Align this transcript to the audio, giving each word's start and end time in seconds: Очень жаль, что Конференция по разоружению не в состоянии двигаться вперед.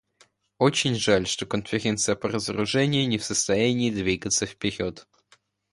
Очень 0.57 0.95
жаль, 0.95 1.27
что 1.27 1.45
Конференция 1.45 2.15
по 2.15 2.27
разоружению 2.27 3.07
не 3.07 3.19
в 3.19 3.23
состоянии 3.23 3.91
двигаться 3.91 4.47
вперед. 4.47 5.07